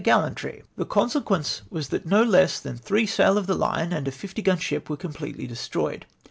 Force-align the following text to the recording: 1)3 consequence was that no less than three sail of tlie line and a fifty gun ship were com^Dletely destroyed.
1)3 0.03 0.63
consequence 0.89 1.61
was 1.69 1.89
that 1.89 2.07
no 2.07 2.23
less 2.23 2.59
than 2.59 2.75
three 2.75 3.05
sail 3.05 3.37
of 3.37 3.45
tlie 3.45 3.59
line 3.59 3.93
and 3.93 4.07
a 4.07 4.11
fifty 4.11 4.41
gun 4.41 4.57
ship 4.57 4.89
were 4.89 4.97
com^Dletely 4.97 5.47
destroyed. 5.47 6.07